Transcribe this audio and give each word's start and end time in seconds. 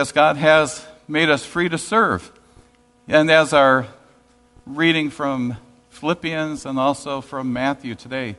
Yes, 0.00 0.12
God 0.12 0.38
has 0.38 0.86
made 1.06 1.28
us 1.28 1.44
free 1.44 1.68
to 1.68 1.76
serve. 1.76 2.32
And 3.06 3.30
as 3.30 3.52
our 3.52 3.86
reading 4.64 5.10
from 5.10 5.58
Philippians 5.90 6.64
and 6.64 6.78
also 6.78 7.20
from 7.20 7.52
Matthew 7.52 7.94
today, 7.94 8.36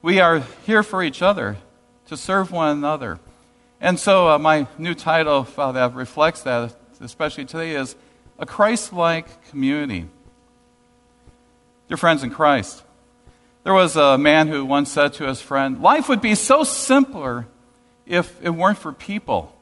we 0.00 0.20
are 0.20 0.44
here 0.66 0.84
for 0.84 1.02
each 1.02 1.22
other, 1.22 1.56
to 2.06 2.16
serve 2.16 2.52
one 2.52 2.70
another. 2.70 3.18
And 3.80 3.98
so, 3.98 4.28
uh, 4.28 4.38
my 4.38 4.68
new 4.78 4.94
title 4.94 5.44
uh, 5.58 5.72
that 5.72 5.92
reflects 5.92 6.42
that, 6.42 6.72
especially 7.00 7.46
today, 7.46 7.74
is 7.74 7.96
A 8.38 8.46
Christ 8.46 8.92
like 8.92 9.50
Community. 9.50 10.06
Dear 11.88 11.96
friends 11.96 12.22
in 12.22 12.30
Christ, 12.30 12.84
there 13.64 13.74
was 13.74 13.96
a 13.96 14.16
man 14.16 14.46
who 14.46 14.64
once 14.64 14.92
said 14.92 15.14
to 15.14 15.26
his 15.26 15.40
friend, 15.40 15.82
Life 15.82 16.08
would 16.08 16.20
be 16.20 16.36
so 16.36 16.62
simpler 16.62 17.48
if 18.06 18.40
it 18.40 18.50
weren't 18.50 18.78
for 18.78 18.92
people. 18.92 19.52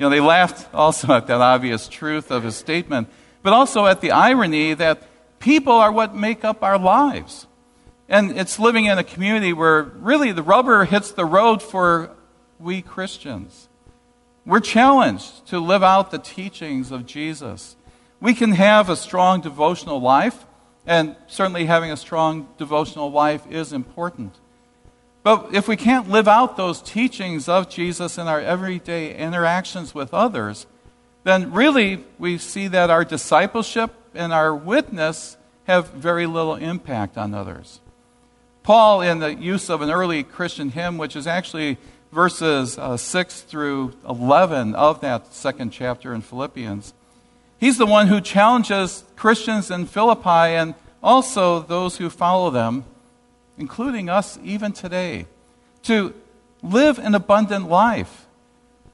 You 0.00 0.06
know, 0.06 0.10
they 0.10 0.20
laughed 0.20 0.74
also 0.74 1.12
at 1.12 1.26
that 1.26 1.42
obvious 1.42 1.86
truth 1.86 2.30
of 2.30 2.44
his 2.44 2.56
statement, 2.56 3.10
but 3.42 3.52
also 3.52 3.84
at 3.84 4.00
the 4.00 4.12
irony 4.12 4.72
that 4.72 5.02
people 5.40 5.74
are 5.74 5.92
what 5.92 6.14
make 6.14 6.42
up 6.42 6.62
our 6.62 6.78
lives. 6.78 7.46
And 8.08 8.38
it's 8.38 8.58
living 8.58 8.86
in 8.86 8.96
a 8.96 9.04
community 9.04 9.52
where 9.52 9.82
really 9.82 10.32
the 10.32 10.42
rubber 10.42 10.86
hits 10.86 11.12
the 11.12 11.26
road 11.26 11.60
for 11.60 12.16
we 12.58 12.80
Christians. 12.80 13.68
We're 14.46 14.60
challenged 14.60 15.46
to 15.48 15.60
live 15.60 15.82
out 15.82 16.10
the 16.10 16.18
teachings 16.18 16.90
of 16.90 17.04
Jesus. 17.04 17.76
We 18.22 18.32
can 18.32 18.52
have 18.52 18.88
a 18.88 18.96
strong 18.96 19.42
devotional 19.42 20.00
life, 20.00 20.46
and 20.86 21.14
certainly 21.26 21.66
having 21.66 21.92
a 21.92 21.96
strong 21.98 22.48
devotional 22.56 23.10
life 23.10 23.46
is 23.50 23.74
important. 23.74 24.39
But 25.22 25.54
if 25.54 25.68
we 25.68 25.76
can't 25.76 26.08
live 26.08 26.28
out 26.28 26.56
those 26.56 26.80
teachings 26.80 27.48
of 27.48 27.68
Jesus 27.68 28.16
in 28.16 28.26
our 28.26 28.40
everyday 28.40 29.14
interactions 29.14 29.94
with 29.94 30.14
others, 30.14 30.66
then 31.24 31.52
really 31.52 32.04
we 32.18 32.38
see 32.38 32.68
that 32.68 32.88
our 32.90 33.04
discipleship 33.04 33.92
and 34.14 34.32
our 34.32 34.54
witness 34.54 35.36
have 35.64 35.90
very 35.90 36.26
little 36.26 36.54
impact 36.54 37.18
on 37.18 37.34
others. 37.34 37.80
Paul, 38.62 39.02
in 39.02 39.18
the 39.18 39.34
use 39.34 39.68
of 39.68 39.82
an 39.82 39.90
early 39.90 40.22
Christian 40.22 40.70
hymn, 40.70 40.96
which 40.96 41.16
is 41.16 41.26
actually 41.26 41.76
verses 42.12 42.78
uh, 42.78 42.96
6 42.96 43.42
through 43.42 43.92
11 44.08 44.74
of 44.74 45.00
that 45.00 45.32
second 45.32 45.70
chapter 45.70 46.14
in 46.14 46.22
Philippians, 46.22 46.94
he's 47.58 47.78
the 47.78 47.86
one 47.86 48.06
who 48.06 48.20
challenges 48.20 49.04
Christians 49.16 49.70
in 49.70 49.86
Philippi 49.86 50.54
and 50.56 50.74
also 51.02 51.60
those 51.60 51.98
who 51.98 52.10
follow 52.10 52.50
them 52.50 52.84
including 53.60 54.08
us 54.08 54.38
even 54.42 54.72
today, 54.72 55.26
to 55.82 56.14
live 56.62 56.98
an 56.98 57.14
abundant 57.14 57.68
life 57.68 58.26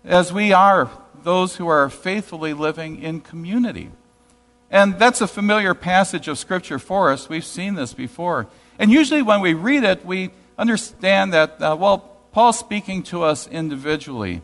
as 0.05 0.33
we 0.33 0.53
are 0.53 0.91
those 1.23 1.57
who 1.57 1.69
are 1.69 1.89
faithfully 1.89 2.53
living 2.53 3.01
in 3.01 3.21
community. 3.21 3.91
And 4.71 4.99
that's 4.99 5.21
a 5.21 5.29
familiar 5.29 5.73
passage 5.73 6.27
of 6.27 6.37
Scripture 6.37 6.81
for 6.81 7.13
us. 7.13 7.29
We've 7.29 7.45
seen 7.45 7.77
this 7.77 7.95
before. 7.95 8.49
And 8.79 8.91
usually 8.91 9.23
when 9.23 9.41
we 9.41 9.55
read 9.55 9.85
it, 9.85 10.05
we 10.05 10.31
understand 10.59 11.33
that, 11.33 11.63
uh, 11.63 11.77
well, 11.79 11.99
Paul's 12.33 12.59
speaking 12.59 13.05
to 13.05 13.23
us 13.23 13.47
individually. 13.47 14.43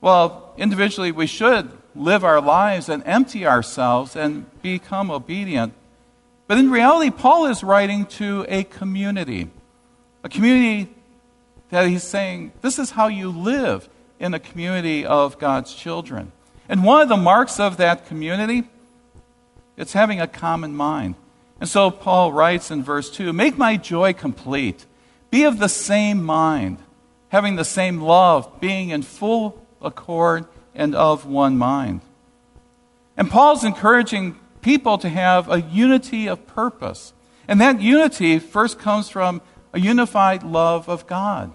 Well, 0.00 0.52
individually, 0.58 1.12
we 1.12 1.26
should 1.26 1.70
live 1.94 2.24
our 2.24 2.40
lives 2.40 2.88
and 2.88 3.02
empty 3.06 3.46
ourselves 3.46 4.16
and 4.16 4.46
become 4.60 5.10
obedient 5.10 5.72
but 6.50 6.58
in 6.58 6.68
reality, 6.68 7.10
Paul 7.10 7.46
is 7.46 7.62
writing 7.62 8.06
to 8.06 8.44
a 8.48 8.64
community, 8.64 9.50
a 10.24 10.28
community 10.28 10.92
that 11.68 11.86
he's 11.86 12.02
saying, 12.02 12.50
this 12.60 12.76
is 12.76 12.90
how 12.90 13.06
you 13.06 13.28
live 13.30 13.88
in 14.18 14.34
a 14.34 14.40
community 14.40 15.06
of 15.06 15.38
God's 15.38 15.72
children. 15.72 16.32
And 16.68 16.82
one 16.82 17.02
of 17.02 17.08
the 17.08 17.16
marks 17.16 17.60
of 17.60 17.76
that 17.76 18.06
community, 18.06 18.64
it's 19.76 19.92
having 19.92 20.20
a 20.20 20.26
common 20.26 20.74
mind. 20.74 21.14
And 21.60 21.68
so 21.68 21.88
Paul 21.88 22.32
writes 22.32 22.72
in 22.72 22.82
verse 22.82 23.10
2 23.10 23.32
Make 23.32 23.56
my 23.56 23.76
joy 23.76 24.12
complete. 24.12 24.86
Be 25.30 25.44
of 25.44 25.60
the 25.60 25.68
same 25.68 26.20
mind, 26.20 26.78
having 27.28 27.54
the 27.54 27.64
same 27.64 28.00
love, 28.00 28.58
being 28.58 28.88
in 28.88 29.02
full 29.02 29.64
accord 29.80 30.46
and 30.74 30.96
of 30.96 31.26
one 31.26 31.56
mind. 31.56 32.00
And 33.16 33.30
Paul's 33.30 33.62
encouraging 33.62 34.39
people 34.62 34.98
to 34.98 35.08
have 35.08 35.50
a 35.50 35.60
unity 35.60 36.28
of 36.28 36.46
purpose. 36.46 37.12
And 37.48 37.60
that 37.60 37.80
unity 37.80 38.38
first 38.38 38.78
comes 38.78 39.08
from 39.08 39.42
a 39.72 39.80
unified 39.80 40.42
love 40.42 40.88
of 40.88 41.06
God. 41.06 41.52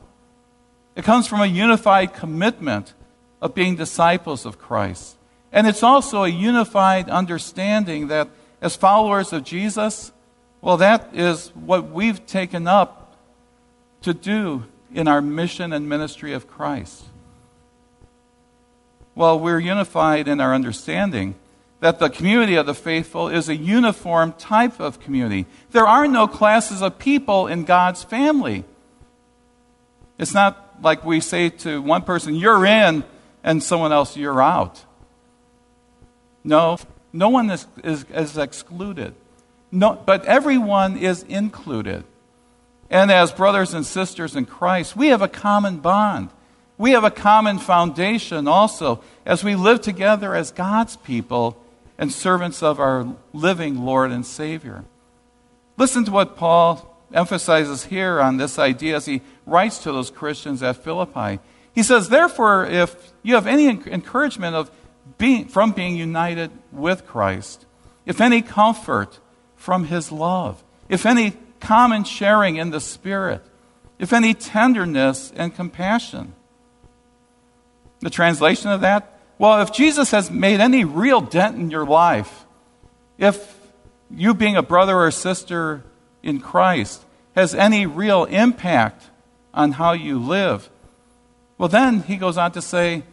It 0.96 1.04
comes 1.04 1.28
from 1.28 1.42
a 1.42 1.46
unified 1.46 2.14
commitment 2.14 2.94
of 3.42 3.54
being 3.54 3.76
disciples 3.76 4.46
of 4.46 4.58
Christ. 4.58 5.18
And 5.52 5.68
it's 5.68 5.84
also 5.84 6.24
a 6.24 6.30
unified 6.30 7.10
understanding 7.10 8.08
that 8.08 8.30
as 8.62 8.76
followers 8.76 9.34
of 9.34 9.44
Jesus, 9.44 10.12
well, 10.62 10.78
that 10.78 11.10
is 11.14 11.50
what 11.50 11.90
we've 11.90 12.26
taken 12.26 12.68
up 12.68 13.16
to 14.02 14.14
do 14.14 14.66
in 14.94 15.08
our 15.08 15.22
mission 15.22 15.74
and 15.74 15.88
ministry 15.88 16.34
of 16.34 16.48
Christ. 16.48 17.04
Well, 19.14 19.40
we're 19.40 19.60
unified 19.60 20.28
in 20.28 20.42
our 20.42 20.54
understanding 20.54 21.36
that 21.80 22.00
the 22.00 22.10
community 22.10 22.56
of 22.56 22.66
the 22.66 22.74
faithful 22.74 23.28
is 23.28 23.50
a 23.50 23.56
uniform 23.56 24.34
type 24.34 24.80
of 24.80 25.00
community. 25.00 25.46
There 25.72 25.88
are 25.88 26.08
no 26.08 26.28
classes 26.28 26.82
of 26.82 26.98
people 26.98 27.48
in 27.48 27.66
God's 27.66 28.04
family. 28.04 28.64
It's 30.18 30.34
not 30.34 30.82
like 30.82 31.04
we 31.06 31.20
say 31.20 31.50
to 31.50 31.82
one 31.82 32.04
person, 32.04 32.36
you're 32.36 32.66
in, 32.66 33.04
and 33.44 33.62
someone 33.62 33.92
else, 33.92 34.18
you're 34.18 34.42
out. 34.42 34.84
No, 36.44 36.78
no 37.12 37.30
one 37.30 37.50
is, 37.50 37.68
is, 37.84 38.06
is 38.14 38.38
excluded. 38.38 39.14
No, 39.72 40.02
but 40.06 40.26
everyone 40.26 40.98
is 40.98 41.24
included. 41.24 42.04
And 42.90 43.12
as 43.12 43.32
brothers 43.32 43.74
and 43.74 43.86
sisters 43.86 44.36
in 44.36 44.46
Christ, 44.46 44.96
we 44.96 45.08
have 45.08 45.22
a 45.22 45.28
common 45.28 45.78
bond. 45.78 46.30
We 46.78 46.92
have 46.92 47.04
a 47.04 47.12
common 47.12 47.60
foundation 47.60 48.48
also 48.48 49.02
as 49.26 49.44
we 49.44 49.56
live 49.56 49.82
together 49.82 50.36
as 50.36 50.52
God's 50.52 50.98
people 50.98 51.58
and 51.98 52.12
servants 52.12 52.62
of 52.62 52.80
our 52.80 53.16
living 53.34 53.84
Lord 53.86 54.12
and 54.12 54.26
Savior. 54.26 54.84
Listen 55.78 56.06
to 56.06 56.12
what 56.12 56.38
Paul 56.38 56.92
emphasizes 57.14 57.86
here 57.86 58.20
on 58.20 58.38
this 58.38 58.60
idea 58.60 58.96
as 58.96 59.06
he 59.06 59.22
writes 59.46 59.80
to 59.80 59.92
those 59.92 60.10
Christians 60.10 60.64
at 60.64 60.78
Philippi. 60.78 61.40
He 61.74 61.84
says, 61.84 62.10
Therefore, 62.10 62.66
if 62.66 63.14
you 63.24 63.36
have 63.36 63.48
any 63.48 63.68
encouragement 63.68 64.56
of 64.56 64.72
being, 65.18 65.46
from 65.48 65.72
being 65.72 65.96
united 65.96 66.52
with 66.72 67.06
Christ, 67.06 67.66
if 68.06 68.22
any 68.22 68.42
comfort 68.42 69.20
from 69.56 69.86
his 69.86 70.12
love, 70.12 70.64
if 70.90 71.06
any 71.06 71.34
common 71.60 72.04
sharing 72.04 72.58
in 72.58 72.70
the 72.70 72.80
Spirit, 72.80 73.42
if 74.00 74.14
any 74.14 74.34
tenderness 74.34 75.32
and 75.36 75.56
compassion. 75.56 76.34
The 78.02 78.10
translation 78.10 78.70
of 78.70 78.82
that 78.82 79.15
well, 79.38 79.62
if 79.62 79.74
Jesus 79.74 80.12
has 80.12 80.32
made 80.32 80.60
any 80.60 80.86
real 80.86 81.22
dent 81.22 81.58
in 81.58 81.70
your 81.70 81.86
life, 81.86 82.46
if 83.18 83.60
you 84.10 84.34
being 84.34 84.56
a 84.56 84.64
brother 84.64 84.98
or 84.98 85.12
sister 85.12 85.84
in 86.24 86.40
Christ 86.40 87.04
has 87.36 87.54
any 87.54 87.86
real 87.86 88.26
impact 88.26 89.10
on 89.54 89.74
how 89.74 89.94
you 89.94 90.20
live, 90.20 90.70
well, 91.58 91.70
then 91.70 92.02
he 92.02 92.18
goes 92.18 92.38
on 92.38 92.52
to 92.54 92.62
say, 92.62 93.04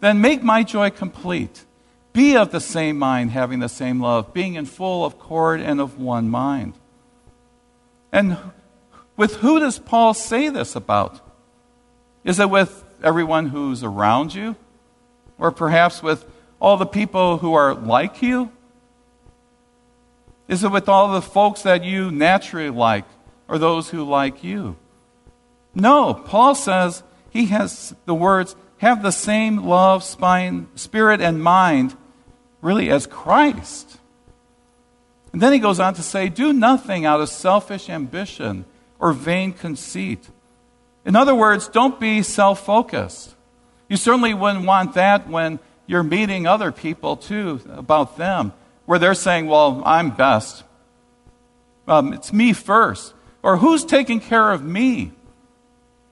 then 0.00 0.20
make 0.20 0.42
my 0.42 0.62
joy 0.62 0.90
complete. 0.90 1.64
Be 2.12 2.36
of 2.36 2.50
the 2.50 2.60
same 2.60 2.98
mind, 2.98 3.30
having 3.30 3.58
the 3.60 3.68
same 3.68 4.00
love, 4.00 4.32
being 4.32 4.54
in 4.54 4.66
full 4.66 5.06
accord 5.06 5.60
and 5.60 5.80
of 5.80 5.98
one 5.98 6.28
mind. 6.28 6.74
And 8.12 8.36
with 9.16 9.36
who 9.36 9.58
does 9.58 9.78
Paul 9.78 10.14
say 10.14 10.48
this 10.48 10.74
about? 10.74 11.20
Is 12.24 12.38
it 12.38 12.50
with 12.50 12.84
everyone 13.02 13.48
who's 13.48 13.84
around 13.84 14.34
you? 14.34 14.56
Or 15.38 15.50
perhaps 15.50 16.02
with 16.02 16.24
all 16.60 16.76
the 16.76 16.86
people 16.86 17.38
who 17.38 17.54
are 17.54 17.74
like 17.74 18.22
you? 18.22 18.50
Is 20.48 20.64
it 20.64 20.70
with 20.70 20.88
all 20.88 21.12
the 21.12 21.22
folks 21.22 21.62
that 21.62 21.84
you 21.84 22.10
naturally 22.10 22.70
like 22.70 23.04
or 23.46 23.58
those 23.58 23.90
who 23.90 24.02
like 24.02 24.42
you? 24.42 24.76
No, 25.74 26.14
Paul 26.14 26.54
says 26.54 27.02
he 27.30 27.46
has 27.46 27.94
the 28.06 28.14
words, 28.14 28.56
have 28.78 29.02
the 29.02 29.12
same 29.12 29.64
love, 29.64 30.02
spine, 30.02 30.68
spirit, 30.74 31.20
and 31.20 31.42
mind, 31.42 31.96
really, 32.62 32.90
as 32.90 33.06
Christ. 33.06 33.98
And 35.32 35.42
then 35.42 35.52
he 35.52 35.58
goes 35.58 35.78
on 35.78 35.94
to 35.94 36.02
say, 36.02 36.28
Do 36.28 36.52
nothing 36.52 37.04
out 37.04 37.20
of 37.20 37.28
selfish 37.28 37.88
ambition 37.88 38.64
or 38.98 39.12
vain 39.12 39.52
conceit. 39.52 40.28
In 41.04 41.14
other 41.14 41.34
words, 41.34 41.68
don't 41.68 42.00
be 42.00 42.22
self 42.22 42.64
focused. 42.64 43.34
You 43.88 43.96
certainly 43.96 44.34
wouldn't 44.34 44.66
want 44.66 44.94
that 44.94 45.28
when 45.28 45.58
you're 45.86 46.02
meeting 46.02 46.46
other 46.46 46.70
people, 46.70 47.16
too, 47.16 47.60
about 47.72 48.16
them, 48.16 48.52
where 48.84 48.98
they're 48.98 49.14
saying, 49.14 49.46
Well, 49.46 49.82
I'm 49.84 50.10
best. 50.10 50.64
Um, 51.86 52.12
it's 52.12 52.32
me 52.32 52.52
first. 52.52 53.14
Or 53.42 53.56
who's 53.56 53.84
taking 53.84 54.20
care 54.20 54.52
of 54.52 54.62
me? 54.62 55.12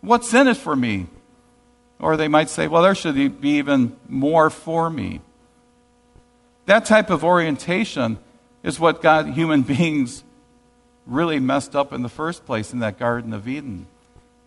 What's 0.00 0.32
in 0.32 0.48
it 0.48 0.56
for 0.56 0.74
me? 0.74 1.06
Or 1.98 2.16
they 2.16 2.28
might 2.28 2.48
say, 2.48 2.66
Well, 2.68 2.82
there 2.82 2.94
should 2.94 3.40
be 3.40 3.50
even 3.50 3.96
more 4.08 4.48
for 4.48 4.88
me. 4.88 5.20
That 6.64 6.86
type 6.86 7.10
of 7.10 7.24
orientation 7.24 8.18
is 8.62 8.80
what 8.80 9.02
got 9.02 9.28
human 9.28 9.62
beings 9.74 10.24
really 11.06 11.38
messed 11.38 11.76
up 11.76 11.92
in 11.92 12.02
the 12.02 12.08
first 12.08 12.46
place 12.46 12.72
in 12.72 12.80
that 12.80 12.98
Garden 12.98 13.32
of 13.32 13.46
Eden. 13.46 13.86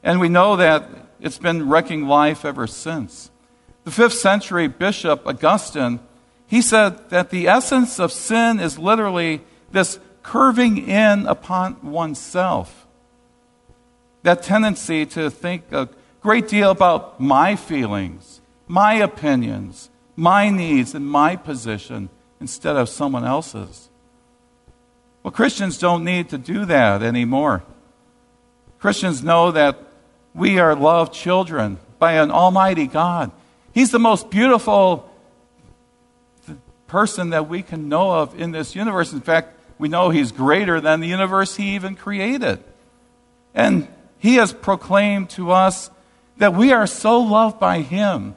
And 0.03 0.19
we 0.19 0.29
know 0.29 0.57
that 0.57 0.83
it's 1.21 1.37
been 1.37 1.69
wrecking 1.69 2.07
life 2.07 2.45
ever 2.45 2.67
since. 2.67 3.31
The 3.83 3.91
fifth 3.91 4.13
century 4.13 4.67
bishop 4.67 5.25
Augustine, 5.25 5.99
he 6.47 6.61
said 6.61 7.09
that 7.09 7.29
the 7.29 7.47
essence 7.47 7.99
of 7.99 8.11
sin 8.11 8.59
is 8.59 8.77
literally 8.77 9.41
this 9.71 9.99
curving 10.23 10.87
in 10.87 11.25
upon 11.27 11.91
oneself. 11.91 12.87
That 14.23 14.43
tendency 14.43 15.05
to 15.07 15.29
think 15.29 15.71
a 15.71 15.89
great 16.21 16.47
deal 16.47 16.71
about 16.71 17.19
my 17.19 17.55
feelings, 17.55 18.41
my 18.67 18.93
opinions, 18.95 19.89
my 20.15 20.49
needs, 20.49 20.93
and 20.93 21.07
my 21.07 21.35
position 21.35 22.09
instead 22.39 22.75
of 22.75 22.89
someone 22.89 23.25
else's. 23.25 23.89
Well, 25.23 25.31
Christians 25.31 25.77
don't 25.77 26.03
need 26.03 26.29
to 26.29 26.37
do 26.37 26.65
that 26.65 27.01
anymore. 27.01 27.63
Christians 28.79 29.23
know 29.23 29.51
that 29.51 29.88
we 30.33 30.59
are 30.59 30.75
loved 30.75 31.13
children 31.13 31.79
by 31.97 32.13
an 32.13 32.31
almighty 32.31 32.87
God. 32.87 33.31
He's 33.73 33.91
the 33.91 33.99
most 33.99 34.29
beautiful 34.29 35.09
person 36.87 37.29
that 37.29 37.47
we 37.47 37.61
can 37.61 37.87
know 37.87 38.11
of 38.11 38.39
in 38.39 38.51
this 38.51 38.75
universe. 38.75 39.13
In 39.13 39.21
fact, 39.21 39.57
we 39.77 39.87
know 39.87 40.09
he's 40.09 40.31
greater 40.31 40.81
than 40.81 40.99
the 40.99 41.07
universe 41.07 41.55
he 41.55 41.75
even 41.75 41.95
created. 41.95 42.63
And 43.53 43.87
he 44.17 44.35
has 44.35 44.53
proclaimed 44.53 45.29
to 45.31 45.51
us 45.51 45.89
that 46.37 46.53
we 46.53 46.71
are 46.71 46.87
so 46.87 47.19
loved 47.19 47.59
by 47.59 47.81
him 47.81 48.35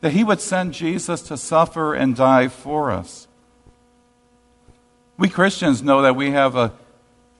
that 0.00 0.12
he 0.12 0.22
would 0.22 0.40
send 0.40 0.74
Jesus 0.74 1.22
to 1.22 1.36
suffer 1.36 1.94
and 1.94 2.14
die 2.14 2.48
for 2.48 2.90
us. 2.90 3.26
We 5.16 5.28
Christians 5.28 5.82
know 5.82 6.02
that 6.02 6.14
we 6.14 6.30
have 6.30 6.54
a 6.54 6.72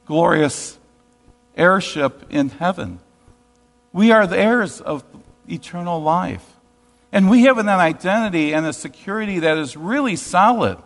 glorious 0.06 0.78
heirship 1.56 2.26
in 2.30 2.48
heaven. 2.48 2.98
We 3.98 4.12
are 4.12 4.28
the 4.28 4.38
heirs 4.38 4.80
of 4.80 5.02
eternal 5.50 6.00
life. 6.00 6.46
And 7.10 7.28
we 7.28 7.46
have 7.46 7.58
an 7.58 7.68
identity 7.68 8.54
and 8.54 8.64
a 8.64 8.72
security 8.72 9.40
that 9.40 9.58
is 9.58 9.76
really 9.76 10.14
solid. 10.14 10.78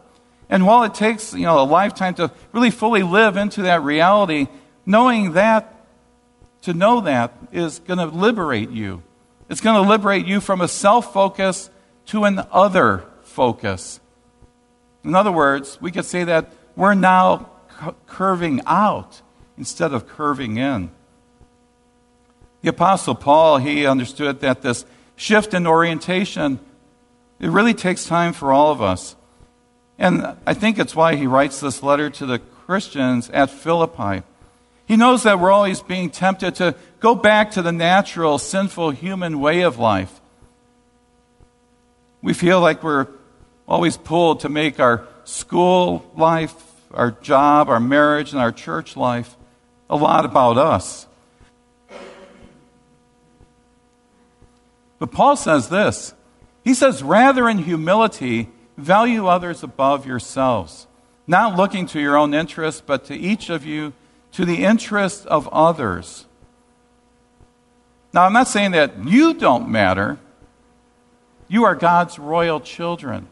And 0.49 0.65
while 0.65 0.85
it 0.85 0.95
takes 0.95 1.35
you 1.35 1.43
know, 1.43 1.61
a 1.61 1.69
lifetime 1.69 2.15
to 2.15 2.33
really 2.53 2.71
fully 2.71 3.03
live 3.03 3.37
into 3.37 3.65
that 3.65 3.83
reality, 3.83 4.47
knowing 4.87 5.33
that, 5.33 5.85
to 6.63 6.73
know 6.73 7.03
that, 7.03 7.37
is 7.53 7.81
going 7.81 7.99
to 7.99 8.07
liberate 8.07 8.71
you. 8.71 9.03
It's 9.51 9.61
going 9.61 9.77
to 9.77 9.87
liberate 9.87 10.25
you 10.25 10.41
from 10.41 10.63
a 10.63 10.69
self 10.69 11.13
focus 11.13 11.69
to 12.07 12.25
an 12.25 12.41
other 12.51 13.05
focus. 13.25 14.01
In 15.05 15.15
other 15.15 15.33
words, 15.33 15.79
we 15.83 15.91
could 15.91 16.07
say 16.07 16.25
that 16.25 16.51
we're 16.77 16.95
now 16.95 17.51
curving 18.07 18.63
out 18.65 19.21
instead 19.59 19.93
of 19.93 20.09
curving 20.09 20.57
in. 20.57 20.91
The 22.63 22.71
Apostle 22.71 23.15
Paul, 23.17 23.59
he 23.59 23.87
understood 23.87 24.41
that 24.41 24.63
this 24.63 24.85
shift 25.17 25.53
in 25.53 25.67
orientation, 25.67 26.61
it 27.41 27.51
really 27.51 27.75
takes 27.75 28.07
time 28.07 28.33
for 28.33 28.53
all 28.53 28.71
of 28.71 28.81
us. 28.81 29.17
And 29.99 30.37
I 30.47 30.55
think 30.55 30.79
it's 30.79 30.97
why 30.97 31.17
he 31.17 31.27
writes 31.27 31.61
this 31.61 31.83
letter 31.83 32.09
to 32.11 32.27
the 32.27 32.39
Christians 32.39 33.29
at 33.31 33.51
Philippi. 33.51 34.23
He 34.87 34.97
knows 34.97 35.25
that 35.25 35.41
we're 35.41 35.51
always 35.51 35.81
being 35.81 36.11
tempted 36.11 36.55
to 36.57 36.75
go 37.01 37.15
back 37.15 37.53
to 37.53 37.63
the 37.63 37.73
natural, 37.73 38.39
sinful 38.39 38.91
human 38.91 39.41
way 39.41 39.63
of 39.63 39.79
life. 39.79 40.21
We 42.21 42.35
feel 42.35 42.61
like 42.61 42.83
we're 42.83 43.09
always 43.67 43.97
pulled 43.97 44.41
to 44.41 44.49
make 44.49 44.79
our 44.79 45.07
school 45.25 46.11
life, 46.17 46.55
our 46.93 47.11
job, 47.11 47.69
our 47.69 47.81
marriage, 47.81 48.33
and 48.33 48.41
our 48.41 48.53
church 48.53 48.97
life 48.97 49.37
a 49.91 49.97
lot 49.97 50.25
about 50.25 50.59
us. 50.59 51.07
But 55.03 55.11
Paul 55.11 55.35
says 55.35 55.69
this 55.69 56.15
He 56.63 56.75
says, 56.75 57.03
rather 57.03 57.49
in 57.49 57.59
humility, 57.59 58.51
value 58.77 59.27
others 59.27 59.65
above 59.65 60.07
yourselves, 60.07 60.87
not 61.27 61.57
looking 61.57 61.87
to 61.87 62.01
your 62.01 62.17
own 62.17 62.33
interests, 62.35 62.81
but 62.81 63.05
to 63.07 63.17
each 63.17 63.51
of 63.51 63.67
you 63.67 63.95
to 64.31 64.45
the 64.45 64.63
interest 64.63 65.27
of 65.27 65.49
others. 65.49 66.27
Now, 68.13 68.27
I'm 68.27 68.33
not 68.33 68.47
saying 68.47 68.71
that 68.71 69.05
you 69.05 69.35
don't 69.35 69.69
matter. 69.69 70.21
You 71.49 71.65
are 71.65 71.75
God's 71.75 72.21
royal 72.21 72.61
children. 72.61 73.27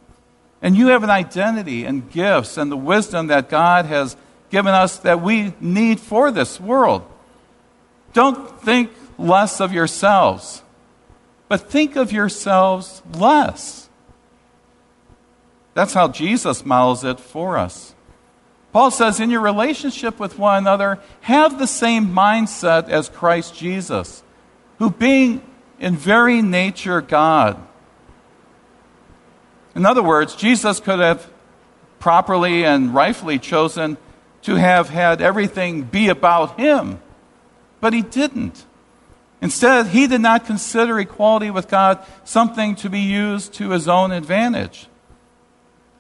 And 0.61 0.77
you 0.77 0.89
have 0.89 1.05
an 1.05 1.11
identity 1.11 1.85
and 1.85 2.11
gifts 2.11 2.59
and 2.59 2.73
the 2.73 2.77
wisdom 2.77 3.29
that 3.29 3.49
God 3.49 3.87
has 3.87 4.17
given 4.51 4.75
us 4.75 4.97
that 4.99 5.23
we 5.23 5.55
need 5.61 6.01
for 6.01 6.33
this 6.33 6.59
world. 6.59 7.09
Don't 8.13 8.61
think 8.61 8.91
less 9.17 9.61
of 9.61 9.73
yourselves 9.73 10.65
but 11.51 11.69
think 11.69 11.97
of 11.97 12.13
yourselves 12.13 13.03
less. 13.13 13.91
That's 15.75 15.95
how 15.95 16.07
Jesus 16.07 16.65
models 16.65 17.03
it 17.03 17.19
for 17.19 17.59
us. 17.59 17.93
Paul 18.73 18.93
says, 18.93 19.19
in 19.19 19.31
your 19.31 19.41
relationship 19.41 20.21
with 20.21 20.39
one 20.39 20.59
another, 20.59 21.01
have 21.23 21.59
the 21.59 21.67
same 21.67 22.11
mindset 22.11 22.89
as 22.89 23.09
Christ 23.09 23.57
Jesus, 23.57 24.23
who, 24.79 24.91
being 24.91 25.43
in 25.81 25.97
very 25.97 26.41
nature 26.41 27.01
God, 27.01 27.61
in 29.75 29.85
other 29.85 30.05
words, 30.05 30.37
Jesus 30.37 30.79
could 30.79 31.01
have 31.01 31.29
properly 31.99 32.65
and 32.65 32.95
rightfully 32.95 33.41
chosen 33.41 33.99
to 34.43 34.55
have 34.55 34.89
had 34.89 35.21
everything 35.21 35.83
be 35.83 36.11
about 36.11 36.61
him, 36.61 37.01
but 37.81 37.93
he 37.93 38.03
didn't. 38.03 38.65
Instead, 39.43 39.89
he 39.89 40.07
did 40.07 40.21
not 40.21 40.45
consider 40.45 40.99
equality 40.99 41.51
with 41.51 41.69
God 41.69 42.05
something 42.25 42.75
to 42.77 42.91
be 42.91 43.01
used 43.01 43.55
to 43.55 43.71
his 43.71 43.89
own 43.89 44.13
advantage. 44.13 44.87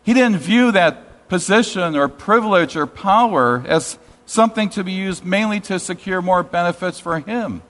He 0.02 0.12
didn't 0.12 0.38
view 0.38 0.72
that 0.72 1.28
position 1.28 1.96
or 1.96 2.08
privilege 2.08 2.76
or 2.76 2.86
power 2.86 3.64
as 3.66 3.98
something 4.26 4.68
to 4.70 4.84
be 4.84 4.92
used 4.92 5.24
mainly 5.24 5.60
to 5.60 5.78
secure 5.78 6.20
more 6.20 6.42
benefits 6.42 7.00
for 7.00 7.18
him. 7.20 7.62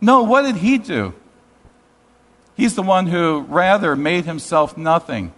No, 0.00 0.22
what 0.22 0.42
did 0.42 0.56
he 0.56 0.78
do? 0.78 1.14
He's 2.56 2.74
the 2.74 2.82
one 2.82 3.06
who 3.06 3.40
rather 3.48 3.94
made 3.96 4.24
himself 4.24 4.76
nothing 4.78 5.32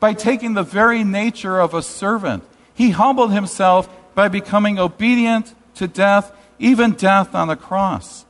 by 0.00 0.14
taking 0.14 0.54
the 0.54 0.62
very 0.62 1.04
nature 1.04 1.60
of 1.60 1.74
a 1.74 1.82
servant. 1.82 2.44
He 2.74 2.90
humbled 2.90 3.32
himself 3.32 3.88
by 4.14 4.28
becoming 4.28 4.78
obedient 4.78 5.54
to 5.74 5.86
death, 5.86 6.32
even 6.58 6.92
death 6.92 7.34
on 7.34 7.48
the 7.48 7.56
cross. 7.56 8.24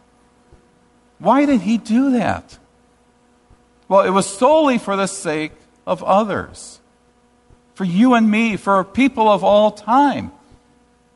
Why 1.22 1.46
did 1.46 1.60
he 1.60 1.78
do 1.78 2.12
that? 2.12 2.58
Well, 3.86 4.00
it 4.00 4.10
was 4.10 4.26
solely 4.26 4.78
for 4.78 4.96
the 4.96 5.06
sake 5.06 5.52
of 5.86 6.02
others, 6.02 6.80
for 7.74 7.84
you 7.84 8.14
and 8.14 8.28
me, 8.28 8.56
for 8.56 8.82
people 8.82 9.28
of 9.28 9.44
all 9.44 9.70
time. 9.70 10.32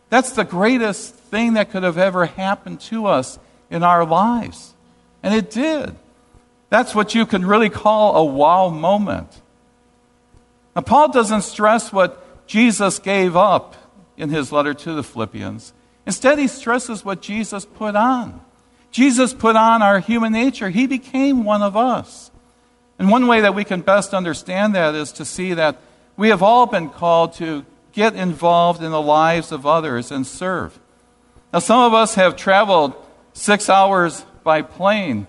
That's 0.08 0.32
the 0.32 0.44
greatest 0.44 1.12
thing 1.12 1.54
that 1.54 1.72
could 1.72 1.82
have 1.82 1.98
ever 1.98 2.26
happened 2.26 2.80
to 2.82 3.06
us 3.06 3.40
in 3.68 3.82
our 3.82 4.04
lives. 4.04 4.74
And 5.24 5.34
it 5.34 5.50
did. 5.50 5.96
That's 6.70 6.94
what 6.94 7.16
you 7.16 7.26
can 7.26 7.44
really 7.44 7.70
call 7.70 8.14
a 8.16 8.24
wow 8.24 8.68
moment. 8.68 9.40
Now, 10.76 10.82
Paul 10.82 11.10
doesn't 11.10 11.42
stress 11.42 11.92
what 11.92 12.46
Jesus 12.46 13.00
gave 13.00 13.34
up 13.34 13.74
in 14.16 14.30
his 14.30 14.52
letter 14.52 14.72
to 14.72 14.94
the 14.94 15.02
Philippians. 15.02 15.72
Instead, 16.06 16.38
he 16.38 16.46
stresses 16.46 17.04
what 17.04 17.20
Jesus 17.22 17.64
put 17.64 17.96
on. 17.96 18.40
Jesus 18.96 19.34
put 19.34 19.56
on 19.56 19.82
our 19.82 20.00
human 20.00 20.32
nature. 20.32 20.70
He 20.70 20.86
became 20.86 21.44
one 21.44 21.60
of 21.60 21.76
us. 21.76 22.30
And 22.98 23.10
one 23.10 23.26
way 23.26 23.42
that 23.42 23.54
we 23.54 23.62
can 23.62 23.82
best 23.82 24.14
understand 24.14 24.74
that 24.74 24.94
is 24.94 25.12
to 25.12 25.26
see 25.26 25.52
that 25.52 25.76
we 26.16 26.30
have 26.30 26.42
all 26.42 26.64
been 26.64 26.88
called 26.88 27.34
to 27.34 27.66
get 27.92 28.16
involved 28.16 28.82
in 28.82 28.92
the 28.92 29.02
lives 29.02 29.52
of 29.52 29.66
others 29.66 30.10
and 30.10 30.26
serve. 30.26 30.80
Now, 31.52 31.58
some 31.58 31.80
of 31.80 31.92
us 31.92 32.14
have 32.14 32.36
traveled 32.36 32.94
six 33.34 33.68
hours 33.68 34.24
by 34.42 34.62
plane 34.62 35.26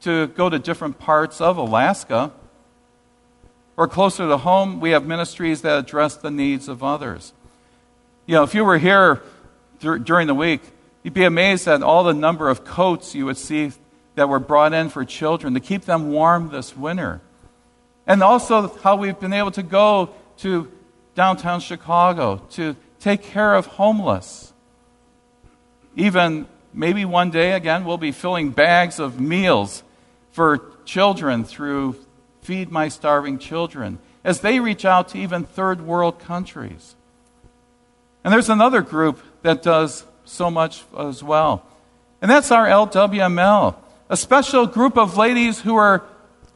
to 0.00 0.28
go 0.28 0.48
to 0.48 0.58
different 0.58 0.98
parts 0.98 1.42
of 1.42 1.58
Alaska. 1.58 2.32
Or 3.76 3.86
closer 3.86 4.26
to 4.26 4.38
home, 4.38 4.80
we 4.80 4.92
have 4.92 5.04
ministries 5.04 5.60
that 5.60 5.78
address 5.78 6.16
the 6.16 6.30
needs 6.30 6.68
of 6.68 6.82
others. 6.82 7.34
You 8.24 8.36
know, 8.36 8.44
if 8.44 8.54
you 8.54 8.64
were 8.64 8.78
here 8.78 9.22
dur- 9.80 9.98
during 9.98 10.26
the 10.26 10.34
week, 10.34 10.62
you'd 11.04 11.14
be 11.14 11.24
amazed 11.24 11.68
at 11.68 11.84
all 11.84 12.02
the 12.02 12.14
number 12.14 12.48
of 12.48 12.64
coats 12.64 13.14
you 13.14 13.26
would 13.26 13.36
see 13.36 13.70
that 14.16 14.28
were 14.28 14.40
brought 14.40 14.72
in 14.72 14.88
for 14.88 15.04
children 15.04 15.54
to 15.54 15.60
keep 15.60 15.84
them 15.84 16.10
warm 16.10 16.48
this 16.48 16.76
winter. 16.76 17.20
And 18.06 18.22
also 18.22 18.68
how 18.78 18.96
we've 18.96 19.18
been 19.20 19.32
able 19.32 19.52
to 19.52 19.62
go 19.62 20.10
to 20.38 20.70
downtown 21.14 21.60
Chicago 21.60 22.42
to 22.50 22.74
take 22.98 23.22
care 23.22 23.54
of 23.54 23.66
homeless. 23.66 24.52
Even 25.94 26.48
maybe 26.72 27.04
one 27.04 27.30
day, 27.30 27.52
again, 27.52 27.84
we'll 27.84 27.98
be 27.98 28.12
filling 28.12 28.50
bags 28.50 28.98
of 28.98 29.20
meals 29.20 29.82
for 30.32 30.60
children 30.84 31.44
through 31.44 31.96
Feed 32.42 32.70
My 32.70 32.88
Starving 32.88 33.38
Children 33.38 33.98
as 34.24 34.40
they 34.40 34.58
reach 34.58 34.84
out 34.84 35.08
to 35.10 35.18
even 35.18 35.44
third 35.44 35.82
world 35.82 36.18
countries. 36.18 36.96
And 38.24 38.32
there's 38.32 38.48
another 38.48 38.80
group 38.80 39.20
that 39.42 39.62
does 39.62 40.04
so 40.24 40.50
much 40.50 40.82
as 40.96 41.22
well. 41.22 41.64
And 42.20 42.30
that's 42.30 42.50
our 42.50 42.66
LWML, 42.66 43.76
a 44.08 44.16
special 44.16 44.66
group 44.66 44.96
of 44.96 45.16
ladies 45.16 45.60
who 45.60 45.76
are 45.76 46.04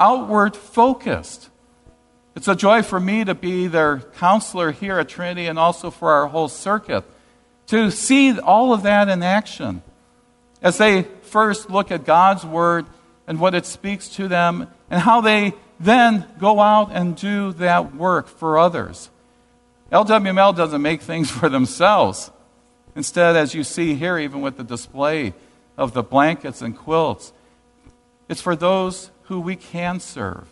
outward 0.01 0.57
focused. 0.57 1.51
It's 2.35 2.49
a 2.49 2.55
joy 2.55 2.83
for 2.83 3.01
me 3.01 3.25
to 3.25 3.35
be 3.35 3.67
their 3.67 3.99
counselor 3.99 4.71
here 4.71 4.99
at 4.99 5.09
Trinity 5.09 5.47
and 5.47 5.59
also 5.59 5.91
for 5.91 6.13
our 6.13 6.29
whole 6.29 6.49
circuit 6.49 7.05
to 7.69 7.91
see 7.91 8.39
all 8.39 8.73
of 8.73 8.83
that 8.83 9.09
in 9.09 9.23
action 9.23 9.83
as 10.63 10.79
they 10.79 11.03
first 11.03 11.71
look 11.71 11.91
at 11.91 12.05
God's 12.05 12.45
Word 12.45 12.87
and 13.27 13.39
what 13.39 13.55
it 13.55 13.67
speaks 13.67 14.09
to 14.11 14.29
them 14.29 14.69
and 14.91 15.01
how 15.01 15.21
they 15.21 15.53
then 15.79 16.27
go 16.39 16.61
out 16.61 16.91
and 16.93 17.15
do 17.15 17.53
that 17.55 17.95
work 17.95 18.27
for 18.27 18.59
others. 18.59 19.11
LWML 19.93 20.57
doesn't 20.57 20.83
make 20.83 21.03
things 21.03 21.31
for 21.39 21.49
themselves. 21.49 22.31
Instead, 22.99 23.37
as 23.37 23.55
you 23.55 23.63
see 23.63 23.95
here, 23.95 24.19
even 24.19 24.41
with 24.41 24.57
the 24.57 24.65
display 24.65 25.33
of 25.77 25.95
the 25.95 26.03
blankets 26.03 26.61
and 26.61 26.77
quilts, 26.77 27.33
it's 28.29 28.41
for 28.41 28.57
those 28.57 29.13
who 29.27 29.39
we 29.39 29.55
can 29.55 30.01
serve. 30.01 30.49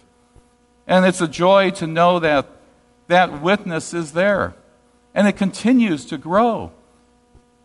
And 0.86 1.04
it's 1.04 1.20
a 1.20 1.26
joy 1.26 1.70
to 1.70 1.88
know 1.88 2.20
that 2.20 2.46
that 3.08 3.42
witness 3.42 3.92
is 3.92 4.12
there. 4.12 4.54
And 5.12 5.26
it 5.26 5.32
continues 5.32 6.04
to 6.06 6.18
grow. 6.18 6.70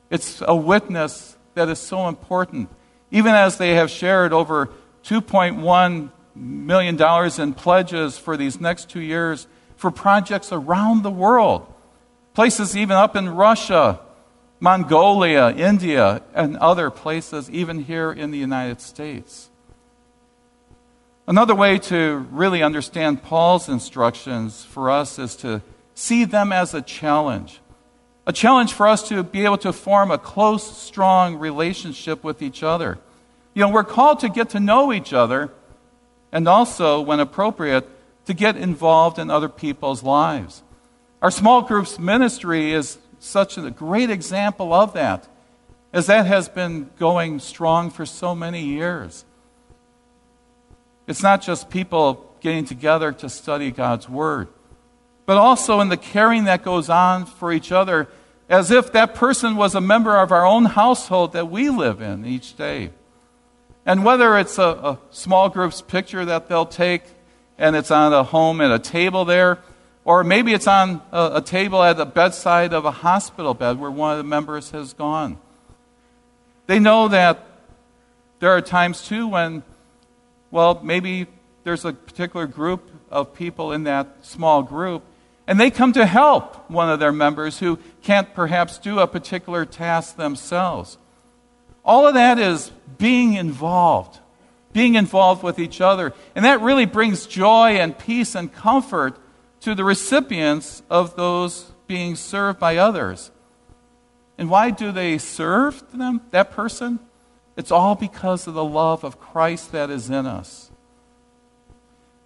It's 0.09 0.41
a 0.47 0.55
witness 0.55 1.37
that 1.53 1.69
is 1.69 1.77
so 1.77 2.07
important. 2.07 2.67
Even 3.11 3.35
as 3.35 3.59
they 3.59 3.75
have 3.75 3.91
shared 3.91 4.33
over 4.33 4.71
$2.1 5.03 6.09
million 6.33 7.39
in 7.39 7.53
pledges 7.53 8.17
for 8.17 8.35
these 8.35 8.59
next 8.59 8.89
two 8.89 9.01
years 9.01 9.45
for 9.75 9.91
projects 9.91 10.51
around 10.51 11.03
the 11.03 11.11
world. 11.11 11.71
Places 12.33 12.75
even 12.75 12.97
up 12.97 13.15
in 13.15 13.29
Russia, 13.29 13.99
Mongolia, 14.63 15.49
India, 15.49 16.21
and 16.35 16.55
other 16.57 16.91
places, 16.91 17.49
even 17.49 17.83
here 17.83 18.11
in 18.11 18.29
the 18.29 18.37
United 18.37 18.79
States. 18.79 19.49
Another 21.27 21.55
way 21.55 21.79
to 21.79 22.27
really 22.29 22.61
understand 22.61 23.23
Paul's 23.23 23.67
instructions 23.67 24.63
for 24.63 24.91
us 24.91 25.17
is 25.17 25.35
to 25.37 25.63
see 25.95 26.25
them 26.25 26.51
as 26.53 26.75
a 26.75 26.81
challenge. 26.83 27.59
A 28.27 28.31
challenge 28.31 28.73
for 28.73 28.87
us 28.87 29.09
to 29.09 29.23
be 29.23 29.45
able 29.45 29.57
to 29.57 29.73
form 29.73 30.11
a 30.11 30.19
close, 30.19 30.77
strong 30.77 31.37
relationship 31.37 32.23
with 32.23 32.43
each 32.43 32.61
other. 32.61 32.99
You 33.55 33.63
know, 33.63 33.69
we're 33.69 33.83
called 33.83 34.19
to 34.19 34.29
get 34.29 34.51
to 34.51 34.59
know 34.59 34.93
each 34.93 35.11
other 35.11 35.51
and 36.31 36.47
also, 36.47 37.01
when 37.01 37.19
appropriate, 37.19 37.89
to 38.25 38.35
get 38.35 38.55
involved 38.55 39.17
in 39.17 39.31
other 39.31 39.49
people's 39.49 40.03
lives. 40.03 40.61
Our 41.19 41.31
small 41.31 41.63
groups 41.63 41.97
ministry 41.97 42.73
is 42.73 42.99
such 43.23 43.57
a 43.57 43.69
great 43.69 44.09
example 44.09 44.73
of 44.73 44.93
that, 44.93 45.27
as 45.93 46.07
that 46.07 46.25
has 46.25 46.49
been 46.49 46.89
going 46.97 47.39
strong 47.39 47.91
for 47.91 48.05
so 48.05 48.33
many 48.33 48.63
years. 48.63 49.25
It's 51.07 51.21
not 51.21 51.41
just 51.41 51.69
people 51.69 52.35
getting 52.41 52.65
together 52.65 53.11
to 53.11 53.29
study 53.29 53.69
God's 53.69 54.09
Word, 54.09 54.47
but 55.25 55.37
also 55.37 55.79
in 55.81 55.89
the 55.89 55.97
caring 55.97 56.45
that 56.45 56.63
goes 56.63 56.89
on 56.89 57.25
for 57.25 57.51
each 57.51 57.71
other, 57.71 58.07
as 58.49 58.71
if 58.71 58.91
that 58.91 59.13
person 59.13 59.55
was 59.55 59.75
a 59.75 59.81
member 59.81 60.17
of 60.17 60.31
our 60.31 60.45
own 60.45 60.65
household 60.65 61.33
that 61.33 61.49
we 61.51 61.69
live 61.69 62.01
in 62.01 62.25
each 62.25 62.57
day. 62.57 62.89
And 63.85 64.03
whether 64.03 64.37
it's 64.37 64.57
a, 64.57 64.63
a 64.63 64.99
small 65.11 65.49
group's 65.49 65.81
picture 65.81 66.25
that 66.25 66.49
they'll 66.49 66.65
take 66.65 67.03
and 67.57 67.75
it's 67.75 67.91
on 67.91 68.13
a 68.13 68.23
home 68.23 68.61
at 68.61 68.71
a 68.71 68.79
table 68.79 69.25
there, 69.25 69.59
or 70.03 70.23
maybe 70.23 70.53
it's 70.53 70.67
on 70.67 71.01
a, 71.11 71.31
a, 71.35 71.41
table 71.41 71.83
at 71.83 71.97
the 71.97 72.05
bedside 72.05 72.73
of 72.73 72.85
a 72.85 72.91
hospital 72.91 73.53
bed 73.53 73.79
where 73.79 73.91
one 73.91 74.11
of 74.11 74.17
the 74.17 74.23
members 74.23 74.71
has 74.71 74.93
gone. 74.93 75.37
They 76.67 76.79
know 76.79 77.07
that 77.07 77.45
there 78.39 78.51
are 78.51 78.61
times 78.61 79.07
too 79.07 79.27
when, 79.27 79.63
well, 80.49 80.79
maybe 80.83 81.27
there's 81.63 81.85
a 81.85 81.93
particular 81.93 82.47
group 82.47 82.89
of 83.11 83.33
people 83.35 83.71
in 83.71 83.83
that 83.83 84.07
small 84.21 84.63
group, 84.63 85.03
and 85.45 85.59
they 85.59 85.69
come 85.69 85.93
to 85.93 86.05
help 86.05 86.69
one 86.69 86.89
of 86.89 86.99
their 86.99 87.11
members 87.11 87.59
who 87.59 87.77
can't 88.01 88.33
perhaps 88.33 88.79
do 88.79 88.99
a 88.99 89.07
particular 89.07 89.65
task 89.65 90.15
themselves. 90.15 90.97
All 91.83 92.07
of 92.07 92.13
that 92.13 92.39
is 92.39 92.71
being 92.97 93.33
involved, 93.33 94.19
being 94.71 94.95
involved 94.95 95.43
with 95.43 95.59
each 95.59 95.81
other. 95.81 96.13
And 96.35 96.45
that 96.45 96.61
really 96.61 96.85
brings 96.85 97.25
joy 97.25 97.77
and 97.77 97.97
peace 97.97 98.35
and 98.35 98.51
comfort 98.51 99.17
to 99.61 99.75
the 99.75 99.83
recipients 99.83 100.83
of 100.89 101.15
those 101.15 101.71
being 101.87 102.15
served 102.15 102.59
by 102.59 102.77
others. 102.77 103.31
And 104.37 104.49
why 104.49 104.71
do 104.71 104.91
they 104.91 105.17
serve 105.17 105.83
them, 105.91 106.21
that 106.31 106.51
person? 106.51 106.99
It's 107.55 107.71
all 107.71 107.95
because 107.95 108.47
of 108.47 108.53
the 108.53 108.63
love 108.63 109.03
of 109.03 109.19
Christ 109.19 109.71
that 109.71 109.89
is 109.89 110.09
in 110.09 110.25
us. 110.25 110.71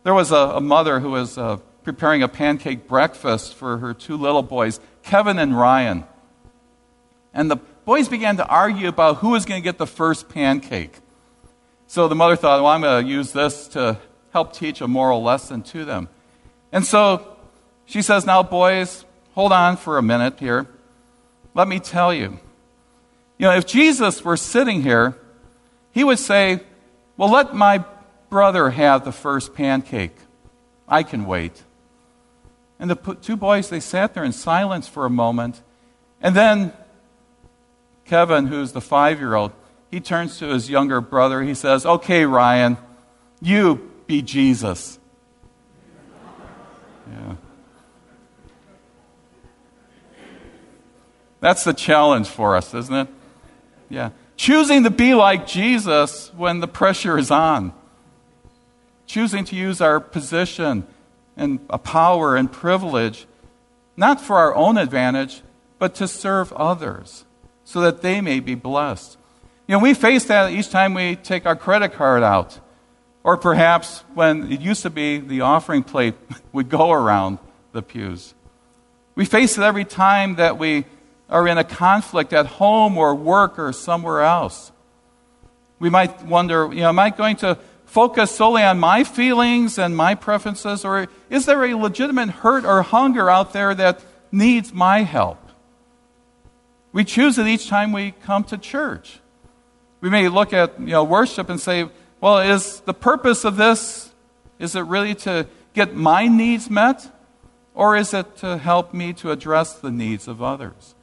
There 0.03 0.13
was 0.13 0.31
a, 0.31 0.35
a 0.35 0.61
mother 0.61 0.99
who 0.99 1.11
was 1.11 1.37
uh, 1.37 1.57
preparing 1.83 2.23
a 2.23 2.27
pancake 2.27 2.87
breakfast 2.87 3.55
for 3.55 3.79
her 3.79 3.93
two 3.93 4.15
little 4.15 4.43
boys, 4.43 4.79
Kevin 5.03 5.39
and 5.39 5.57
Ryan. 5.57 6.05
And 7.33 7.51
the 7.51 7.57
boys 7.57 8.07
began 8.07 8.37
to 8.37 8.47
argue 8.47 8.87
about 8.87 9.17
who 9.17 9.29
was 9.31 9.45
going 9.45 9.61
to 9.61 9.63
get 9.63 9.77
the 9.77 9.87
first 9.87 10.29
pancake. 10.29 10.99
So 11.87 12.07
the 12.07 12.15
mother 12.15 12.35
thought, 12.35 12.61
well, 12.61 12.71
I'm 12.71 12.81
going 12.81 13.03
to 13.03 13.11
use 13.11 13.31
this 13.31 13.67
to 13.69 13.99
help 14.31 14.53
teach 14.53 14.79
a 14.79 14.87
moral 14.87 15.21
lesson 15.21 15.63
to 15.63 15.85
them. 15.85 16.07
And 16.75 16.85
so 16.85 17.37
she 17.85 18.01
says, 18.01 18.25
now, 18.25 18.43
boys, 18.43 19.05
hold 19.33 19.53
on 19.53 19.77
for 19.77 19.97
a 19.97 20.01
minute 20.01 20.41
here. 20.41 20.67
Let 21.53 21.69
me 21.69 21.79
tell 21.79 22.13
you. 22.13 22.37
You 23.37 23.47
know, 23.47 23.55
if 23.55 23.65
Jesus 23.65 24.25
were 24.25 24.35
sitting 24.35 24.81
here, 24.81 25.17
he 25.93 26.03
would 26.03 26.19
say, 26.19 26.59
well, 27.15 27.31
let 27.31 27.55
my 27.55 27.85
brother 28.29 28.71
have 28.71 29.05
the 29.05 29.13
first 29.13 29.53
pancake. 29.53 30.17
I 30.85 31.03
can 31.03 31.25
wait. 31.25 31.63
And 32.77 32.89
the 32.89 33.15
two 33.21 33.37
boys, 33.37 33.69
they 33.69 33.79
sat 33.79 34.13
there 34.13 34.25
in 34.25 34.33
silence 34.33 34.85
for 34.85 35.05
a 35.05 35.09
moment. 35.09 35.61
And 36.21 36.35
then 36.35 36.73
Kevin, 38.03 38.47
who's 38.47 38.73
the 38.73 38.81
five 38.81 39.19
year 39.19 39.35
old, 39.35 39.53
he 39.89 40.01
turns 40.01 40.39
to 40.39 40.47
his 40.47 40.69
younger 40.69 40.99
brother. 40.99 41.41
He 41.41 41.53
says, 41.53 41.85
Okay, 41.85 42.25
Ryan, 42.25 42.75
you 43.41 43.93
be 44.07 44.21
Jesus. 44.21 44.99
Yeah. 47.11 47.35
That's 51.39 51.63
the 51.63 51.73
challenge 51.73 52.27
for 52.27 52.55
us, 52.55 52.73
isn't 52.73 52.95
it? 52.95 53.07
Yeah. 53.89 54.09
Choosing 54.37 54.83
to 54.83 54.89
be 54.89 55.13
like 55.13 55.47
Jesus 55.47 56.33
when 56.33 56.59
the 56.59 56.67
pressure 56.67 57.17
is 57.17 57.31
on. 57.31 57.73
Choosing 59.05 59.45
to 59.45 59.55
use 59.55 59.79
our 59.81 59.99
position 59.99 60.87
and 61.37 61.59
a 61.69 61.77
power 61.77 62.35
and 62.35 62.51
privilege, 62.51 63.27
not 63.95 64.19
for 64.19 64.37
our 64.37 64.55
own 64.55 64.77
advantage, 64.77 65.41
but 65.77 65.93
to 65.95 66.07
serve 66.07 66.51
others 66.53 67.25
so 67.63 67.81
that 67.81 68.01
they 68.01 68.21
may 68.21 68.39
be 68.39 68.55
blessed. 68.55 69.17
You 69.67 69.73
know, 69.73 69.79
we 69.79 69.93
face 69.93 70.25
that 70.25 70.51
each 70.51 70.69
time 70.69 70.93
we 70.93 71.15
take 71.15 71.45
our 71.45 71.55
credit 71.55 71.93
card 71.93 72.23
out. 72.23 72.59
Or 73.25 73.37
perhaps 73.37 74.03
when 74.13 74.51
it 74.51 74.61
used 74.61 74.83
to 74.83 74.91
be 74.91 75.17
the 75.17 75.41
offering 75.41 75.81
plate 75.81 76.13
would 76.53 76.69
go 76.69 76.91
around 76.91 77.39
the 77.71 77.81
pews. 77.81 78.35
We 79.15 79.25
face 79.25 79.57
it 79.57 79.63
every 79.63 79.83
time 79.83 80.35
that 80.35 80.59
we 80.59 80.85
are 81.27 81.47
in 81.47 81.57
a 81.57 81.63
conflict 81.63 82.33
at 82.33 82.45
home 82.45 82.99
or 82.99 83.15
work 83.15 83.57
or 83.57 83.73
somewhere 83.73 84.21
else. 84.21 84.71
We 85.79 85.89
might 85.89 86.23
wonder, 86.23 86.69
you 86.71 86.81
know, 86.81 86.89
am 86.89 86.99
I 86.99 87.09
going 87.09 87.37
to 87.37 87.57
focus 87.85 88.29
solely 88.29 88.61
on 88.61 88.79
my 88.79 89.03
feelings 89.03 89.79
and 89.79 89.97
my 89.97 90.13
preferences, 90.13 90.85
or 90.85 91.07
is 91.27 91.47
there 91.47 91.65
a 91.65 91.73
legitimate 91.73 92.29
hurt 92.29 92.63
or 92.63 92.83
hunger 92.83 93.27
out 93.27 93.53
there 93.53 93.73
that 93.73 94.01
needs 94.31 94.71
my 94.71 95.01
help? 95.01 95.39
We 96.93 97.03
choose 97.03 97.39
it 97.39 97.47
each 97.47 97.69
time 97.69 97.91
we 97.91 98.11
come 98.11 98.43
to 98.45 98.57
church. 98.59 99.19
We 99.99 100.11
may 100.11 100.29
look 100.29 100.53
at 100.53 100.79
you 100.79 100.87
know, 100.87 101.03
worship 101.03 101.49
and 101.49 101.59
say, 101.59 101.89
well, 102.25 102.39
is 102.39 102.79
the 102.79 102.93
purpose 102.95 103.45
of 103.45 103.55
this, 103.55 104.11
is 104.57 104.75
it 104.75 104.79
really 104.79 105.13
to 105.13 105.45
get 105.75 105.93
my 105.93 106.27
needs 106.27 106.71
met? 106.71 107.07
Or 107.75 107.95
is 107.95 108.15
it 108.15 108.37
to 108.37 108.57
help 108.57 108.95
me 108.95 109.13
to 109.13 109.29
address 109.29 109.73
the 109.73 109.91
needs 109.91 110.27
of 110.27 110.41
others? 110.41 110.95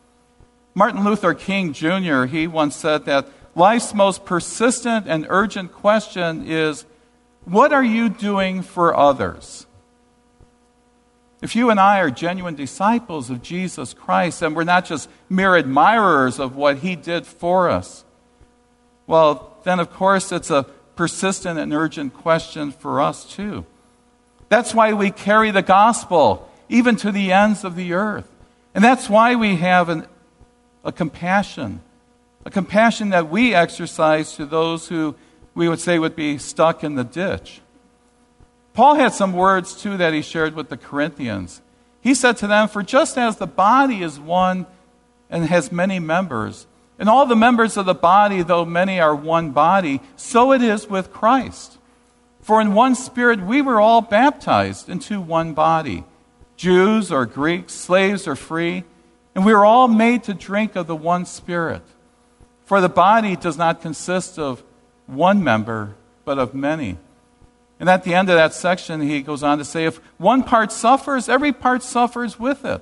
Martin 0.75 1.05
Luther 1.05 1.33
King 1.33 1.75
Jr., 1.75 2.25
he 2.25 2.49
once 2.49 2.75
said 2.75 3.05
that 3.05 3.29
life's 3.55 3.95
most 3.95 4.25
persistent 4.25 5.07
and 5.07 5.25
urgent 5.29 5.71
question 5.73 6.45
is 6.45 6.87
what 7.45 7.73
are 7.73 7.85
you 7.85 8.09
doing 8.09 8.61
for 8.61 8.97
others? 8.97 9.69
If 11.41 11.55
you 11.55 11.71
and 11.71 11.79
I 11.79 12.01
are 12.01 12.11
genuine 12.11 12.57
disciples 12.57 13.31
of 13.31 13.43
Jesus 13.43 13.95
Christ 13.95 14.43
and 14.43 14.57
we're 14.57 14.65
not 14.65 14.87
just 14.87 15.09
mere 15.29 15.55
admirers 15.55 16.41
of 16.41 16.57
what 16.57 16.79
he 16.79 16.97
did 16.97 17.29
for 17.29 17.71
us, 17.71 18.05
well, 19.07 19.57
then 19.63 19.79
of 19.79 19.93
course 19.93 20.33
it's 20.33 20.51
a 20.51 20.67
persistent 21.03 21.59
and 21.59 21.75
urgent 21.75 22.15
question 22.15 22.71
for 22.71 23.01
us 23.01 23.25
too. 23.25 23.67
That's 24.49 24.73
why 24.73 24.93
we 24.93 25.11
carry 25.11 25.51
the 25.51 25.61
gospel 25.61 26.49
even 26.69 26.95
to 26.95 27.11
the 27.11 27.33
ends 27.33 27.65
of 27.65 27.75
the 27.75 27.93
earth. 27.93 28.31
And 28.73 28.85
that's 28.85 29.11
why 29.11 29.35
we 29.35 29.57
have 29.57 29.89
an, 29.89 30.07
a 30.85 30.93
compassion, 30.93 31.81
a 32.45 32.53
compassion 32.53 33.09
that 33.09 33.29
we 33.29 33.53
exercise 33.53 34.37
to 34.37 34.47
those 34.47 34.87
who 34.87 35.17
we 35.57 35.69
would 35.69 35.81
say 35.81 35.99
would 35.99 36.15
be 36.15 36.39
stuck 36.39 36.85
in 36.85 36.95
the 36.95 37.03
ditch. 37.03 37.61
Paul 38.73 38.95
had 38.95 39.13
some 39.13 39.33
words 39.33 39.75
too 39.75 39.97
that 39.97 40.15
he 40.15 40.23
shared 40.23 40.55
with 40.55 40.69
the 40.69 40.77
Corinthians. 40.77 41.63
He 42.01 42.15
said 42.15 42.37
to 42.37 42.47
them, 42.47 42.69
For 42.69 42.85
just 42.85 43.19
as 43.19 43.39
the 43.39 43.49
body 43.49 44.05
is 44.05 44.21
one 44.21 44.67
and 45.29 45.47
has 45.47 45.73
many 45.73 45.99
members, 45.99 46.69
and 47.03 47.09
all 47.09 47.27
the 47.27 47.35
members 47.35 47.77
of 47.77 47.85
the 47.85 47.95
body, 47.95 48.43
though 48.43 48.65
many 48.65 49.01
are 49.01 49.13
one 49.13 49.51
body, 49.51 50.01
so 50.15 50.53
it 50.53 50.63
is 50.63 50.89
with 50.89 51.13
Christ. 51.13 51.77
For 52.43 52.61
in 52.61 52.75
one 52.75 52.95
spirit 52.95 53.41
we 53.41 53.61
were 53.61 53.81
all 53.81 54.01
baptized 54.01 54.89
into 54.89 55.21
one 55.21 55.53
body 55.53 56.05
Jews 56.55 57.11
or 57.11 57.27
Greeks, 57.27 57.73
slaves 57.73 58.29
or 58.29 58.37
free, 58.37 58.85
and 59.35 59.45
we 59.45 59.53
were 59.53 59.65
all 59.65 59.89
made 59.89 60.23
to 60.23 60.33
drink 60.33 60.77
of 60.77 60.87
the 60.87 60.95
one 60.95 61.27
spirit. 61.27 61.83
For 62.67 62.81
the 62.81 62.89
body 62.89 63.35
does 63.35 63.59
not 63.59 63.83
consist 63.83 64.39
of 64.39 64.63
one 65.07 65.43
member, 65.43 65.97
but 66.25 66.39
of 66.39 66.55
many. 66.55 66.99
And 67.81 67.91
at 67.91 68.05
the 68.05 68.15
end 68.15 68.31
of 68.31 68.37
that 68.37 68.55
section, 68.55 69.01
he 69.01 69.23
goes 69.23 69.43
on 69.43 69.59
to 69.59 69.65
say 69.65 69.87
if 69.87 69.97
one 70.19 70.45
part 70.45 70.71
suffers, 70.71 71.29
every 71.29 71.53
part 71.53 71.83
suffers 71.83 72.39
with 72.39 72.65
it. 72.65 72.81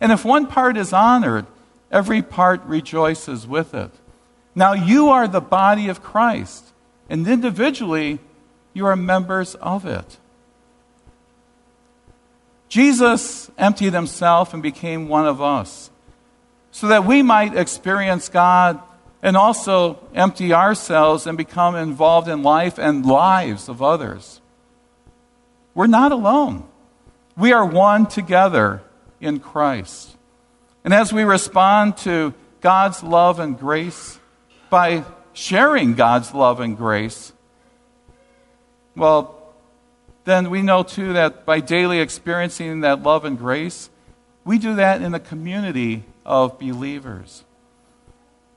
And 0.00 0.10
if 0.10 0.24
one 0.24 0.46
part 0.46 0.78
is 0.78 0.94
honored, 0.94 1.44
every 1.90 2.22
part 2.22 2.62
rejoices 2.64 3.46
with 3.46 3.74
it. 3.74 3.90
Now 4.54 4.72
you 4.72 5.08
are 5.08 5.28
the 5.28 5.40
body 5.40 5.88
of 5.88 6.02
Christ, 6.02 6.72
and 7.08 7.26
individually, 7.26 8.18
you 8.74 8.86
are 8.86 8.96
members 8.96 9.54
of 9.56 9.86
it. 9.86 10.18
Jesus 12.68 13.50
emptied 13.56 13.94
himself 13.94 14.52
and 14.52 14.62
became 14.62 15.08
one 15.08 15.26
of 15.26 15.40
us 15.40 15.90
so 16.70 16.88
that 16.88 17.04
we 17.04 17.22
might 17.22 17.56
experience 17.56 18.28
God 18.28 18.80
and 19.22 19.36
also 19.36 19.98
empty 20.14 20.52
ourselves 20.52 21.26
and 21.26 21.36
become 21.36 21.74
involved 21.74 22.28
in 22.28 22.42
life 22.42 22.78
and 22.78 23.04
lives 23.04 23.68
of 23.68 23.82
others. 23.82 24.40
We're 25.74 25.86
not 25.86 26.12
alone. 26.12 26.68
We 27.36 27.52
are 27.52 27.64
one 27.64 28.06
together 28.06 28.82
in 29.20 29.40
Christ. 29.40 30.16
And 30.84 30.94
as 30.94 31.12
we 31.12 31.24
respond 31.24 31.96
to 31.98 32.34
God's 32.60 33.02
love 33.02 33.40
and 33.40 33.58
grace 33.58 34.18
by 34.70 35.04
sharing 35.32 35.94
God's 35.94 36.34
love 36.34 36.60
and 36.60 36.76
grace, 36.76 37.32
well, 38.96 39.54
then 40.24 40.50
we 40.50 40.62
know 40.62 40.82
too 40.82 41.14
that 41.14 41.44
by 41.46 41.60
daily 41.60 42.00
experiencing 42.00 42.80
that 42.80 43.02
love 43.02 43.24
and 43.24 43.38
grace, 43.38 43.90
we 44.44 44.58
do 44.58 44.74
that 44.76 45.02
in 45.02 45.14
a 45.14 45.20
community 45.20 46.04
of 46.24 46.58
believers. 46.58 47.44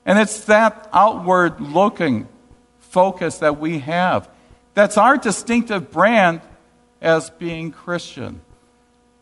And 0.04 0.18
it's 0.18 0.44
that 0.46 0.88
outward 0.92 1.60
looking 1.60 2.28
focus 2.78 3.38
that 3.38 3.58
we 3.58 3.78
have. 3.78 4.28
That's 4.74 4.98
our 4.98 5.16
distinctive 5.16 5.90
brand 5.90 6.40
as 7.00 7.30
being 7.30 7.70
Christian. 7.70 8.40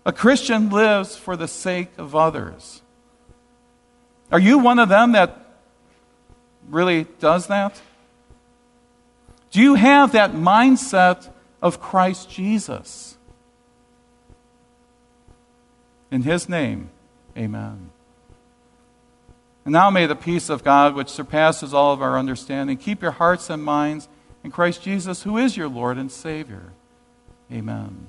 A 0.04 0.12
Christian 0.12 0.70
lives 0.70 1.16
for 1.16 1.36
the 1.36 1.48
sake 1.48 1.90
of 1.98 2.16
others. 2.16 2.82
Are 4.32 4.38
you 4.38 4.58
one 4.58 4.78
of 4.78 4.88
them 4.88 5.12
that 5.12 5.36
really 6.68 7.06
does 7.18 7.48
that? 7.48 7.80
Do 9.50 9.60
you 9.60 9.74
have 9.74 10.12
that 10.12 10.32
mindset 10.32 11.28
of 11.60 11.80
Christ 11.80 12.30
Jesus? 12.30 13.16
In 16.10 16.22
his 16.22 16.48
name, 16.48 16.90
amen. 17.36 17.90
And 19.64 19.72
now 19.72 19.90
may 19.90 20.06
the 20.06 20.16
peace 20.16 20.48
of 20.48 20.64
God, 20.64 20.94
which 20.94 21.08
surpasses 21.08 21.74
all 21.74 21.92
of 21.92 22.00
our 22.00 22.18
understanding, 22.18 22.76
keep 22.76 23.02
your 23.02 23.12
hearts 23.12 23.50
and 23.50 23.62
minds 23.62 24.08
in 24.42 24.50
Christ 24.50 24.82
Jesus, 24.82 25.22
who 25.22 25.36
is 25.36 25.56
your 25.56 25.68
Lord 25.68 25.98
and 25.98 26.10
Savior. 26.10 26.72
Amen. 27.52 28.08